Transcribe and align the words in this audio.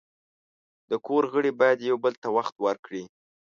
د 0.89 0.91
کور 1.05 1.23
غړي 1.33 1.51
باید 1.59 1.79
یو 1.89 1.97
بل 2.03 2.13
ته 2.21 2.27
وخت 2.37 2.55
ورکړي. 2.65 3.03